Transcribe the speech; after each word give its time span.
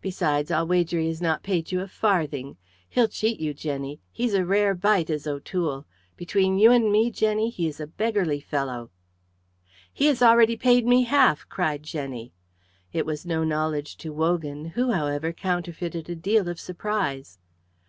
Besides, 0.00 0.52
I'll 0.52 0.68
wager 0.68 1.00
he 1.00 1.08
has 1.08 1.20
not 1.20 1.42
paid 1.42 1.72
you 1.72 1.80
a 1.80 1.88
farthing. 1.88 2.56
He'll 2.88 3.08
cheat 3.08 3.40
you, 3.40 3.52
Jenny. 3.52 3.98
He's 4.12 4.32
a 4.32 4.44
rare 4.46 4.72
bite 4.72 5.10
is 5.10 5.26
O'Toole. 5.26 5.84
Between 6.16 6.60
you 6.60 6.70
and 6.70 6.92
me, 6.92 7.10
Jenny, 7.10 7.50
he 7.50 7.66
is 7.66 7.80
a 7.80 7.88
beggarly 7.88 8.38
fellow!" 8.38 8.92
"He 9.92 10.06
has 10.06 10.22
already 10.22 10.56
paid 10.56 10.86
me 10.86 11.02
half," 11.02 11.44
cried 11.48 11.82
Jenny. 11.82 12.32
It 12.92 13.04
was 13.04 13.26
no 13.26 13.42
knowledge 13.42 13.96
to 13.96 14.12
Wogan, 14.12 14.64
who, 14.66 14.92
however, 14.92 15.32
counterfeited 15.32 16.08
a 16.08 16.14
deal 16.14 16.48
of 16.48 16.60
surprise. 16.60 17.40